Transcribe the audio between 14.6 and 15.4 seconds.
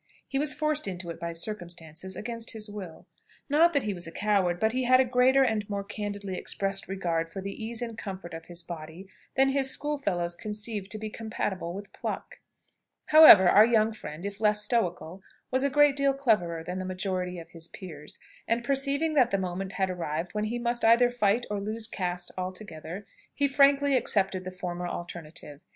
stoical,